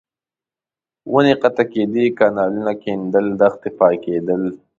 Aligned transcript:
ونې 1.11 1.33
قطع 1.41 1.65
کېدې، 1.73 2.05
کانالونه 2.19 2.73
کېندل، 2.83 3.25
دښتې 3.41 3.69
پاکېدل. 3.79 4.43